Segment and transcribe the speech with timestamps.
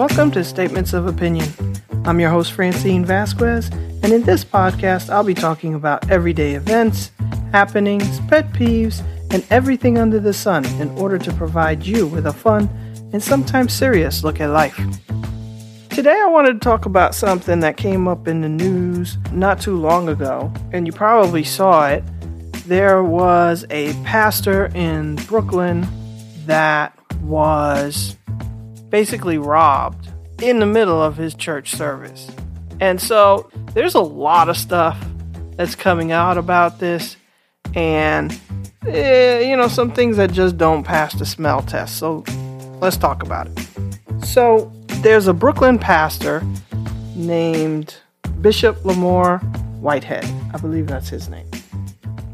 [0.00, 1.46] Welcome to Statements of Opinion.
[2.06, 3.68] I'm your host, Francine Vasquez,
[4.02, 7.10] and in this podcast, I'll be talking about everyday events,
[7.52, 12.32] happenings, pet peeves, and everything under the sun in order to provide you with a
[12.32, 12.66] fun
[13.12, 14.80] and sometimes serious look at life.
[15.90, 19.76] Today, I wanted to talk about something that came up in the news not too
[19.76, 22.02] long ago, and you probably saw it.
[22.64, 25.86] There was a pastor in Brooklyn
[26.46, 28.16] that was
[28.90, 30.08] basically robbed
[30.42, 32.30] in the middle of his church service.
[32.80, 34.98] And so there's a lot of stuff
[35.56, 37.16] that's coming out about this,
[37.74, 38.38] and
[38.86, 41.98] eh, you know, some things that just don't pass the smell test.
[41.98, 42.24] So
[42.80, 44.24] let's talk about it.
[44.24, 46.42] So there's a Brooklyn pastor
[47.14, 47.96] named
[48.40, 49.42] Bishop Lamor
[49.80, 50.24] Whitehead.
[50.54, 51.48] I believe that's his name.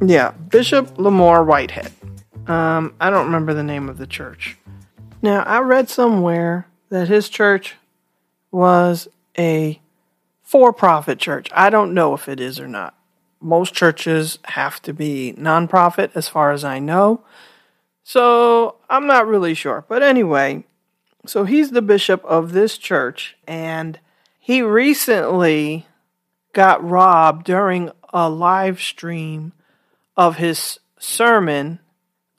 [0.00, 1.90] Yeah, Bishop Lamor Whitehead.
[2.46, 4.56] Um, I don't remember the name of the church.
[5.22, 7.76] Now, I read somewhere that his church
[8.50, 9.80] was a
[10.42, 11.48] for profit church.
[11.52, 12.94] I don't know if it is or not.
[13.40, 17.22] Most churches have to be nonprofit, as far as I know.
[18.02, 19.84] So I'm not really sure.
[19.88, 20.64] But anyway,
[21.26, 23.98] so he's the bishop of this church, and
[24.38, 25.86] he recently
[26.52, 29.52] got robbed during a live stream
[30.16, 31.80] of his sermon.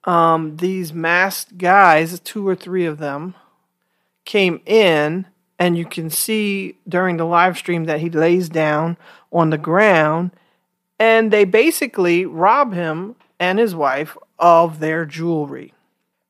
[0.08, 3.36] Um, these masked guys, two or three of them,
[4.24, 5.28] came in,
[5.60, 8.98] and you can see during the live stream that he lays down
[9.34, 10.32] on the ground,
[10.98, 15.74] and they basically rob him and his wife of their jewelry.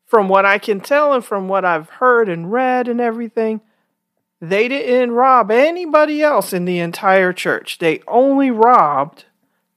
[0.06, 3.62] From what I can tell and from what I've heard and read and everything,
[4.42, 7.78] they didn't rob anybody else in the entire church.
[7.78, 9.26] They only robbed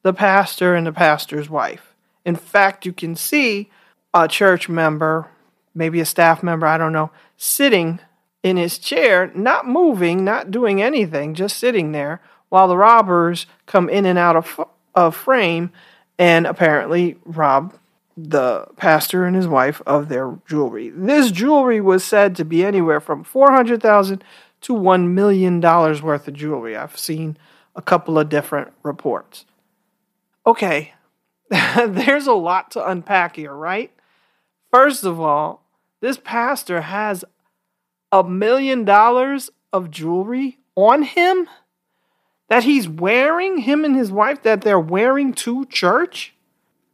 [0.02, 1.94] the pastor and the pastor's wife.
[2.24, 3.70] In fact, you can see
[4.12, 5.28] a church member,
[5.74, 8.00] maybe a staff member, I don't know, sitting
[8.42, 13.88] in his chair, not moving, not doing anything, just sitting there while the robbers come
[13.88, 14.60] in and out of,
[14.94, 15.72] of frame
[16.18, 17.74] and apparently rob
[18.16, 20.90] the pastor and his wife of their jewelry.
[20.90, 24.22] This jewelry was said to be anywhere from 400,000
[24.62, 26.76] to 1 million dollars worth of jewelry.
[26.76, 27.38] I've seen
[27.74, 29.46] a couple of different reports.
[30.46, 30.92] Okay.
[31.50, 33.90] There's a lot to unpack here, right?
[34.72, 35.64] First of all,
[36.00, 37.24] this pastor has
[38.12, 41.48] a million dollars of jewelry on him
[42.48, 46.34] that he's wearing, him and his wife, that they're wearing to church?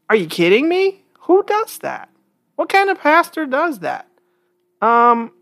[0.09, 1.03] Are you kidding me?
[1.23, 2.11] Who does that?
[2.57, 4.07] What kind of pastor does that?
[4.83, 5.33] Um,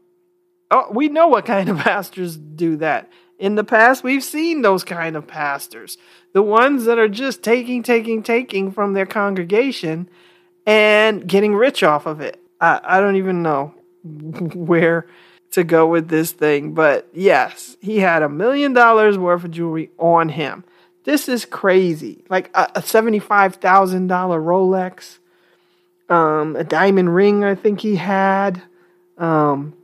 [0.71, 3.11] oh, we know what kind of pastors do that.
[3.39, 5.99] In the past, we've seen those kind of pastors.
[6.33, 10.09] The ones that are just taking, taking, taking from their congregation
[10.67, 12.41] and getting rich off of it.
[12.61, 15.07] I, I don't even know where
[15.53, 16.75] to go with this thing.
[16.75, 20.65] But yes, he had a million dollars worth of jewelry on him.
[21.05, 22.25] This is crazy.
[22.29, 23.59] Like a, a $75,000
[24.09, 25.19] Rolex,
[26.13, 28.63] um, a diamond ring, I think he had,
[29.17, 29.75] um,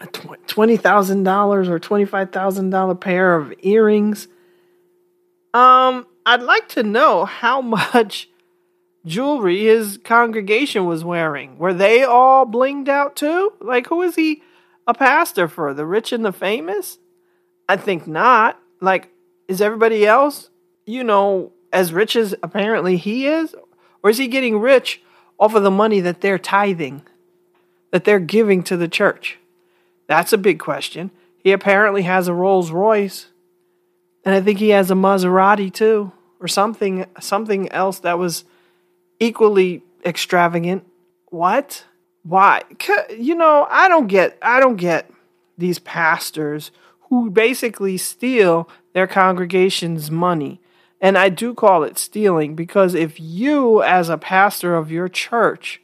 [0.00, 4.28] a $20,000 or $25,000 pair of earrings.
[5.52, 7.60] Um, I'd like to know how
[7.94, 8.29] much
[9.04, 11.58] jewelry his congregation was wearing.
[11.58, 13.52] Were they all blinged out too?
[13.60, 14.42] Like, who is he
[14.86, 15.74] a pastor for?
[15.74, 16.98] The rich and the famous?
[17.68, 18.60] I think not.
[18.80, 19.10] Like,
[19.48, 20.50] is everybody else,
[20.86, 23.54] you know, as rich as apparently he is?
[24.02, 25.02] Or is he getting rich
[25.38, 27.02] off of the money that they're tithing,
[27.90, 29.38] that they're giving to the church?
[30.06, 31.10] That's a big question.
[31.38, 33.28] He apparently has a Rolls Royce,
[34.24, 38.44] and I think he has a Maserati too, or something something else that was
[39.20, 40.84] equally extravagant.
[41.26, 41.84] What?
[42.22, 42.62] Why?
[43.16, 45.10] You know, I don't get I don't get
[45.56, 46.70] these pastors
[47.08, 50.60] who basically steal their congregation's money.
[51.00, 55.80] And I do call it stealing because if you as a pastor of your church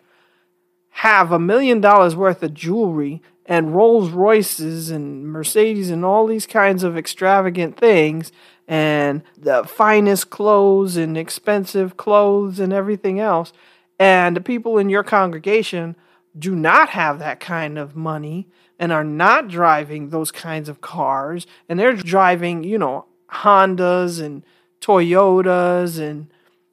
[0.91, 6.47] have a million dollars worth of jewelry and Rolls Royces and Mercedes and all these
[6.47, 8.33] kinds of extravagant things
[8.69, 13.53] and the finest clothes and expensive clothes and everything else,
[13.99, 15.97] and the people in your congregation
[16.39, 18.49] do not have that kind of money
[18.79, 21.47] and are not driving those kinds of cars.
[21.69, 24.45] And they're driving, you know, Hondas and
[24.81, 26.29] Toyotas and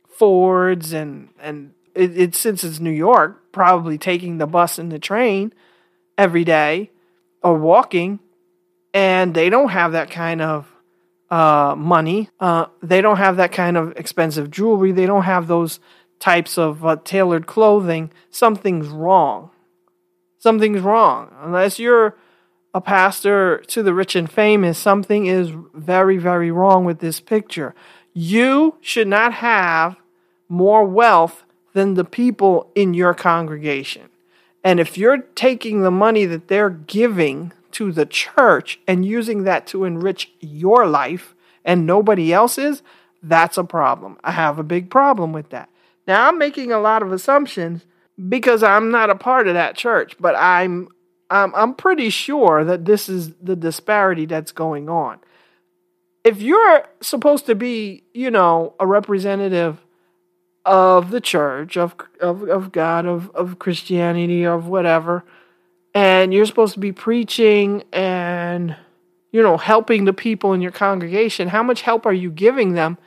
[0.07, 5.00] Fords and and it, it since it's New York, probably taking the bus and the
[5.00, 5.54] train
[6.18, 6.92] every day
[7.42, 8.19] or walking.
[8.94, 10.73] And they don't have that kind of
[11.33, 12.30] uh, money.
[12.39, 14.91] Uh, they don't have that kind of expensive jewelry.
[14.91, 15.80] They don't have those
[16.19, 18.12] types of uh, tailored clothing.
[18.30, 19.50] Something's wrong
[20.44, 21.33] something's wrong.
[21.41, 22.18] Unless you're
[22.74, 27.74] a pastor to the rich and famous, something is very, very wrong with this picture.
[28.13, 29.95] You should not have
[30.50, 34.09] more wealth than the people in your congregation.
[34.65, 39.68] And if you're taking the money that they're giving to the church and using that
[39.68, 41.36] to enrich your life
[41.66, 42.81] and nobody else's,
[43.22, 44.18] that's a problem.
[44.24, 45.70] I have a big problem with that.
[46.08, 47.86] Now, I'm making a lot of assumptions
[48.30, 50.90] because I'm not a part of that church, but I'm
[51.30, 55.19] I'm, I'm pretty sure that this is the disparity that's going on.
[56.24, 59.81] If you're supposed to be, you know, a representative
[60.64, 65.26] of the church, of, of, of God, of, of Christianity, of whatever,
[65.94, 68.75] and you're supposed to be preaching and,
[69.31, 72.98] you know, helping the people in your congregation, how much help are you giving them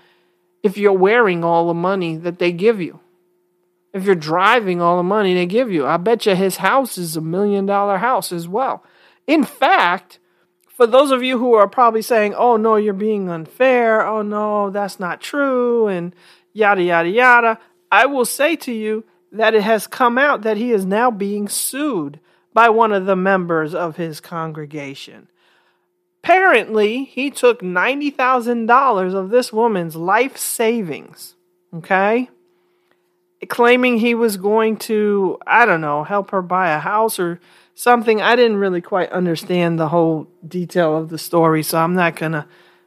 [0.62, 3.00] if you're wearing all the money that they give you?
[3.92, 7.16] If you're driving all the money they give you, I bet you his house is
[7.16, 8.84] a million dollar house as well.
[9.26, 10.18] In fact,
[10.68, 14.68] for those of you who are probably saying, oh no, you're being unfair, oh no,
[14.70, 16.14] that's not true, and
[16.52, 17.58] yada, yada, yada,
[17.90, 21.48] I will say to you that it has come out that he is now being
[21.48, 22.20] sued
[22.56, 25.28] by one of the members of his congregation.
[26.24, 31.34] Apparently, he took $90,000 of this woman's life savings.
[31.74, 32.30] Okay?
[33.50, 37.38] claiming he was going to, I don't know, help her buy a house or
[37.74, 38.22] something.
[38.22, 42.32] I didn't really quite understand the whole detail of the story, so I'm not going
[42.32, 42.46] to,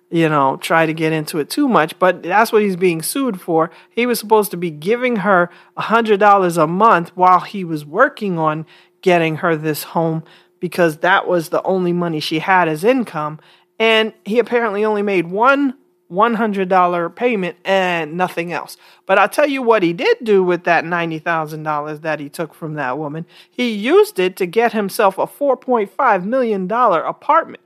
[0.09, 3.39] you know, try to get into it too much, but that's what he's being sued
[3.39, 3.69] for.
[3.89, 8.39] He was supposed to be giving her a $100 a month while he was working
[8.39, 8.65] on
[9.01, 10.23] getting her this home
[10.59, 13.39] because that was the only money she had as income.
[13.77, 15.75] And he apparently only made one
[16.11, 18.77] $100 payment and nothing else.
[19.05, 22.73] But I'll tell you what he did do with that $90,000 that he took from
[22.73, 23.27] that woman.
[23.49, 27.63] He used it to get himself a $4.5 million apartment.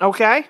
[0.00, 0.46] Okay?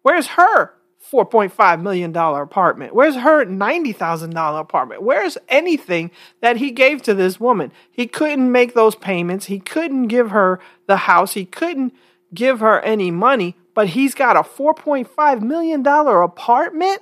[0.00, 0.72] Where's her
[1.10, 2.94] $4.5 million apartment?
[2.94, 5.02] Where's her $90,000 apartment?
[5.02, 6.10] Where's anything
[6.40, 7.72] that he gave to this woman?
[7.90, 9.46] He couldn't make those payments.
[9.46, 11.34] He couldn't give her the house.
[11.34, 11.94] He couldn't
[12.34, 17.00] give her any money but he's got a $4.5 million apartment?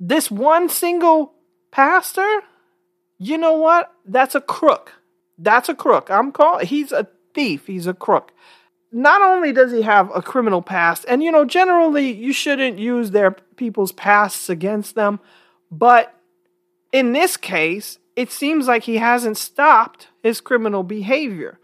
[0.00, 1.34] This one single
[1.70, 2.40] pastor?
[3.16, 3.92] You know what?
[4.04, 4.94] That's a crook.
[5.38, 6.10] That's a crook.
[6.10, 7.68] I'm calling he's a thief.
[7.68, 8.32] He's a crook.
[8.92, 13.10] Not only does he have a criminal past, and you know, generally you shouldn't use
[13.10, 15.20] their people's pasts against them,
[15.70, 16.14] but
[16.92, 21.58] in this case, it seems like he hasn't stopped his criminal behavior.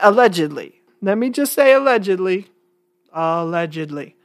[0.00, 0.80] Allegedly.
[1.00, 2.48] Let me just say allegedly
[3.12, 4.16] allegedly.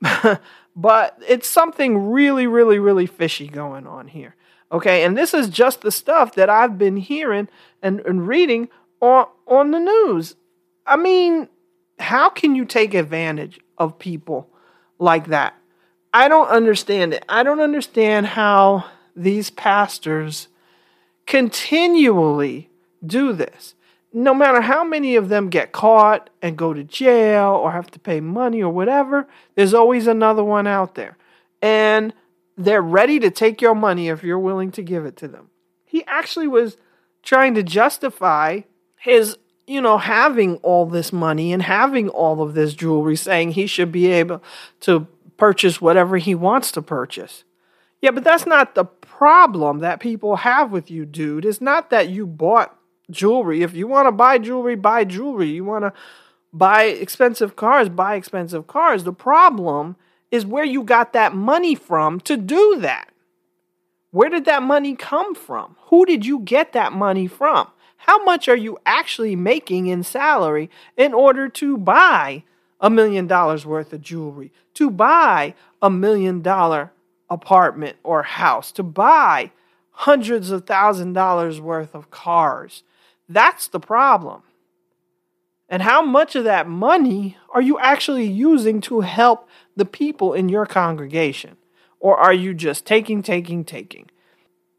[0.76, 4.36] but it's something really, really, really fishy going on here.
[4.72, 7.48] Okay, and this is just the stuff that I've been hearing
[7.82, 8.68] and, and reading
[9.00, 10.36] on, on the news.
[10.86, 11.48] I mean,
[12.00, 14.48] how can you take advantage of people
[14.98, 15.54] like that?
[16.12, 17.24] I don't understand it.
[17.28, 20.48] I don't understand how these pastors
[21.26, 22.70] continually
[23.04, 23.74] do this
[24.12, 27.98] no matter how many of them get caught and go to jail or have to
[27.98, 31.16] pay money or whatever, there's always another one out there.
[31.62, 32.12] And
[32.56, 35.50] they're ready to take your money if you're willing to give it to them.
[35.84, 36.76] He actually was
[37.22, 38.62] trying to justify
[38.96, 39.38] his,
[39.70, 43.92] you know, having all this money and having all of this jewelry, saying he should
[43.92, 44.42] be able
[44.80, 47.44] to purchase whatever he wants to purchase.
[48.00, 51.44] Yeah, but that's not the problem that people have with you, dude.
[51.44, 52.76] It's not that you bought
[53.12, 53.62] jewelry.
[53.62, 55.50] If you want to buy jewelry, buy jewelry.
[55.50, 55.92] You want to
[56.52, 59.04] buy expensive cars, buy expensive cars.
[59.04, 59.94] The problem
[60.32, 63.10] is where you got that money from to do that.
[64.10, 65.76] Where did that money come from?
[65.90, 67.68] Who did you get that money from?
[68.04, 72.44] How much are you actually making in salary in order to buy
[72.80, 76.92] a million dollars worth of jewelry, to buy a million dollar
[77.28, 79.52] apartment or house, to buy
[79.90, 82.84] hundreds of thousand dollars worth of cars?
[83.28, 84.44] That's the problem.
[85.68, 90.48] And how much of that money are you actually using to help the people in
[90.48, 91.58] your congregation?
[92.00, 94.10] Or are you just taking, taking, taking?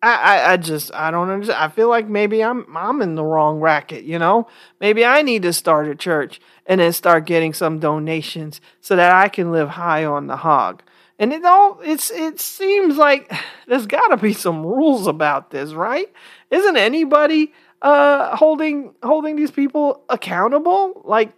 [0.02, 1.60] I, I, I just I don't understand.
[1.60, 4.48] I feel like maybe I'm I'm in the wrong racket, you know?
[4.80, 9.12] Maybe I need to start a church and then start getting some donations so that
[9.12, 10.82] I can live high on the hog.
[11.20, 13.32] And it all it's it seems like
[13.68, 16.12] there's gotta be some rules about this, right?
[16.50, 21.02] Isn't anybody uh, holding holding these people accountable?
[21.06, 21.32] Like,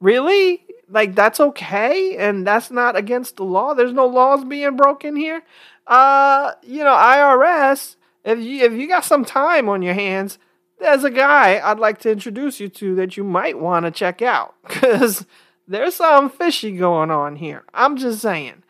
[0.00, 0.64] really?
[0.92, 3.72] Like that's okay, and that's not against the law.
[3.72, 5.42] There's no laws being broken here.
[5.86, 7.96] Uh, you know, IRS.
[8.24, 10.38] If you if you got some time on your hands,
[10.78, 14.20] there's a guy I'd like to introduce you to that you might want to check
[14.20, 15.24] out because
[15.66, 17.64] there's something fishy going on here.
[17.72, 18.62] I'm just saying.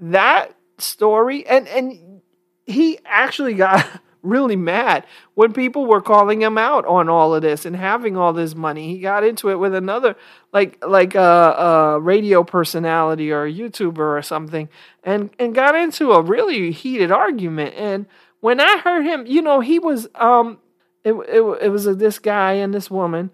[0.00, 2.22] That story and and
[2.66, 3.86] he actually got
[4.22, 8.32] really mad when people were calling him out on all of this and having all
[8.32, 8.92] this money.
[8.92, 10.16] He got into it with another
[10.52, 14.68] like like a, a radio personality or a YouTuber or something
[15.04, 18.06] and and got into a really heated argument and
[18.40, 20.58] when I heard him, you know, he was um
[21.04, 23.30] it it, it was a, this guy and this woman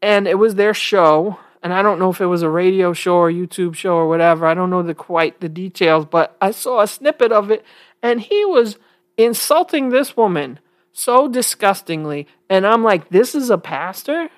[0.00, 3.16] and it was their show and I don't know if it was a radio show
[3.16, 4.46] or YouTube show or whatever.
[4.46, 7.64] I don't know the quite the details, but I saw a snippet of it
[8.02, 8.78] and he was
[9.16, 10.58] insulting this woman
[10.92, 12.26] so disgustingly.
[12.48, 14.28] And I'm like, this is a pastor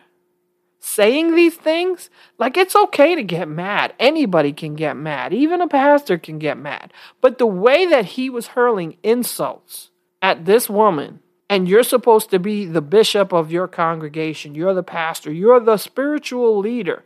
[0.78, 2.10] saying these things?
[2.38, 3.94] Like, it's okay to get mad.
[3.98, 5.32] Anybody can get mad.
[5.32, 6.92] Even a pastor can get mad.
[7.20, 9.90] But the way that he was hurling insults
[10.22, 14.82] at this woman, and you're supposed to be the bishop of your congregation, you're the
[14.82, 17.04] pastor, you're the spiritual leader.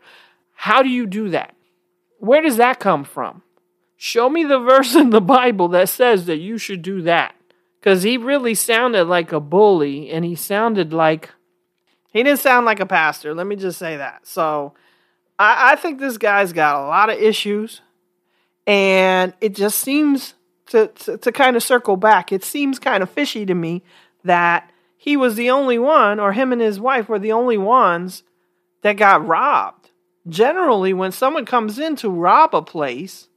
[0.55, 1.55] How do you do that?
[2.19, 3.43] Where does that come from?
[3.97, 7.35] Show me the verse in the Bible that says that you should do that
[7.81, 11.31] because he really sounded like a bully and he sounded like
[12.11, 14.27] he didn't sound like a pastor let me just say that.
[14.27, 14.75] So
[15.39, 17.81] i, I think this guy's got a lot of issues
[18.67, 20.35] and it just seems
[20.67, 22.33] to, to, to kind of circle back.
[22.33, 23.83] It seems kind of fishy to me
[24.25, 28.23] that he was the only one or him and his wife were the only ones
[28.83, 29.91] that got robbed.
[30.29, 33.29] Generally when someone comes in to rob a place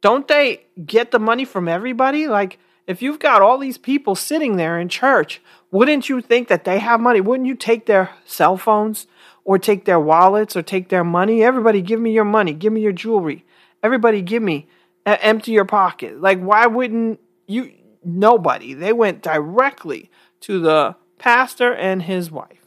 [0.00, 2.28] don't they get the money from everybody?
[2.28, 2.58] Like
[2.88, 5.40] if you've got all these people sitting there in church,
[5.70, 7.20] wouldn't you think that they have money?
[7.20, 9.06] Wouldn't you take their cell phones
[9.44, 11.44] or take their wallets or take their money?
[11.44, 12.54] Everybody, give me your money.
[12.54, 13.44] Give me your jewelry.
[13.82, 14.68] Everybody, give me,
[15.04, 16.20] empty your pocket.
[16.20, 17.74] Like, why wouldn't you?
[18.02, 18.72] Nobody.
[18.72, 22.64] They went directly to the pastor and his wife.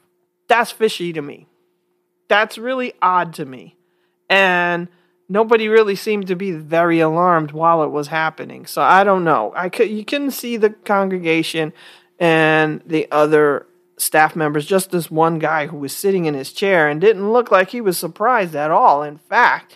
[0.48, 1.48] That's fishy to me.
[2.28, 3.76] That's really odd to me.
[4.30, 4.88] And
[5.32, 8.66] nobody really seemed to be very alarmed while it was happening.
[8.66, 9.54] So I don't know.
[9.56, 11.72] I could you couldn't see the congregation
[12.20, 13.66] and the other
[13.98, 17.50] staff members, just this one guy who was sitting in his chair and didn't look
[17.50, 19.04] like he was surprised at all.
[19.04, 19.76] In fact,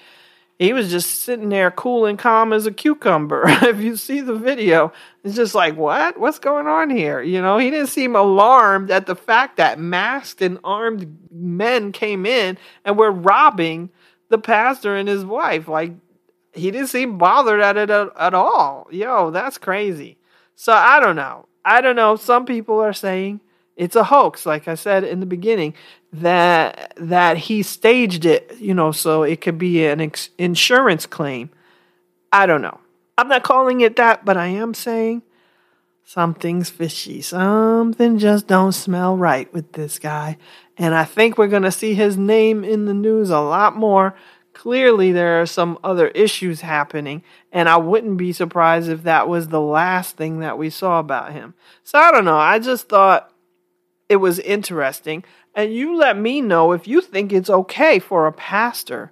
[0.59, 3.43] he was just sitting there cool and calm as a cucumber.
[3.47, 4.91] if you see the video,
[5.23, 6.19] it's just like, what?
[6.19, 7.21] What's going on here?
[7.21, 12.25] You know, he didn't seem alarmed at the fact that masked and armed men came
[12.25, 13.89] in and were robbing
[14.35, 15.67] the pastor and his wife.
[15.67, 15.93] Like
[16.53, 18.87] he didn't seem bothered at it at, at all.
[18.91, 20.17] Yo, that's crazy.
[20.55, 21.47] So I don't know.
[21.63, 22.15] I don't know.
[22.15, 23.39] Some people are saying
[23.75, 25.73] it's a hoax, like I said in the beginning,
[26.13, 31.49] that that he staged it, you know, so it could be an ex- insurance claim.
[32.31, 32.79] I don't know.
[33.17, 35.23] I'm not calling it that, but I am saying
[36.03, 37.21] something's fishy.
[37.21, 40.37] Something just don't smell right with this guy.
[40.77, 44.15] And I think we're going to see his name in the news a lot more.
[44.53, 49.49] Clearly, there are some other issues happening, and I wouldn't be surprised if that was
[49.49, 51.53] the last thing that we saw about him.
[51.83, 52.37] So I don't know.
[52.37, 53.33] I just thought
[54.07, 55.23] it was interesting.
[55.53, 59.11] And you let me know if you think it's okay for a pastor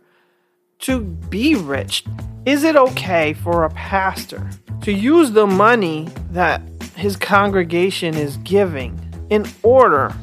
[0.79, 2.03] to be rich.
[2.45, 4.49] Is it okay for a pastor
[4.81, 6.61] to use the money that
[6.95, 10.13] his congregation is giving in order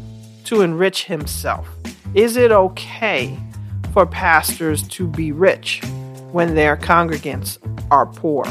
[0.45, 1.69] to enrich himself?
[2.15, 3.39] Is it okay
[3.93, 5.81] for pastors to be rich
[6.33, 7.59] when their congregants
[7.91, 8.45] are poor?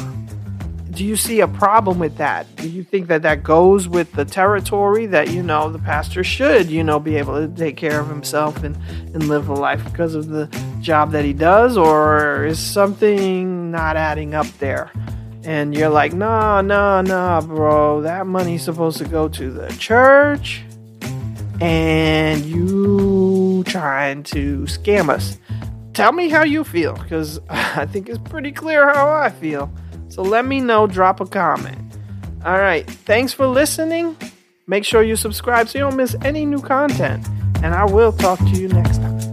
[0.92, 2.54] Do you see a problem with that?
[2.58, 6.70] Do you think that that goes with the territory that, you know, the pastor should,
[6.70, 8.76] you know, be able to take care of himself and,
[9.14, 10.48] and live a life because of the
[10.82, 11.78] job that he does?
[11.78, 14.92] Or is something not adding up there?
[15.46, 20.64] And you're like, nah, nah, nah, bro, that money's supposed to go to the church
[21.62, 25.38] and you trying to scam us.
[25.94, 29.72] Tell me how you feel, because I think it's pretty clear how I feel.
[30.10, 31.78] So let me know, drop a comment.
[32.46, 34.16] All right, thanks for listening.
[34.68, 37.28] Make sure you subscribe so you don't miss any new content.
[37.62, 39.29] And I will talk to you next time.